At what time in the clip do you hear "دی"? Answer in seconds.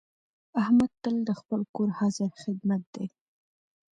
2.95-3.07